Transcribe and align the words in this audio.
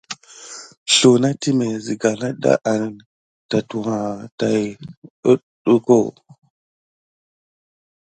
Sluwa 0.93 1.17
na 1.21 1.29
timé 1.41 1.65
siga 1.85 2.11
nada 2.21 2.53
an 2.71 2.83
totiwiéké 3.49 4.27
tät 4.39 4.61
kudukune. 5.63 6.19